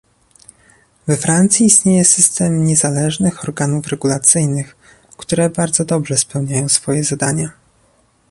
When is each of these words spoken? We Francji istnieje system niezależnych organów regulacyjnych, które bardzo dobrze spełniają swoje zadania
We 1.07 1.17
Francji 1.17 1.65
istnieje 1.65 2.05
system 2.05 2.65
niezależnych 2.65 3.43
organów 3.43 3.87
regulacyjnych, 3.87 4.75
które 5.17 5.49
bardzo 5.49 5.85
dobrze 5.85 6.17
spełniają 6.17 6.69
swoje 6.69 7.03
zadania 7.03 7.51